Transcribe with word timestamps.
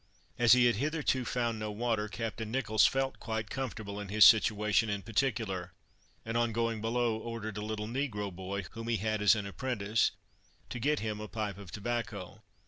As 0.39 0.53
he 0.53 0.65
had 0.65 0.77
hitherto 0.77 1.25
found 1.25 1.59
no 1.59 1.69
water, 1.69 2.07
Captain 2.07 2.49
Nicholls 2.49 2.87
felt 2.87 3.19
quite 3.19 3.51
comfortable 3.51 3.99
in 3.99 4.07
his 4.09 4.25
situation 4.25 4.89
in 4.89 5.03
particular, 5.03 5.73
and, 6.25 6.35
on 6.35 6.51
going 6.51 6.81
below, 6.81 7.19
ordered 7.19 7.57
a 7.57 7.61
little 7.63 7.85
negro 7.87 8.33
boy, 8.35 8.63
whom 8.71 8.87
he 8.87 8.97
had 8.97 9.21
as 9.21 9.35
an 9.35 9.45
apprentice, 9.45 10.09
to 10.71 10.79
get 10.79 11.01
him 11.01 11.19
a 11.19 11.27
pipe 11.27 11.59
of 11.59 11.71
tobacco. 11.71 12.41